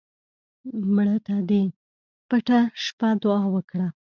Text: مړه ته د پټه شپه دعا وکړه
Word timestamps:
مړه 0.95 1.17
ته 1.25 1.35
د 1.49 1.51
پټه 2.29 2.59
شپه 2.83 3.09
دعا 3.21 3.43
وکړه 3.55 3.87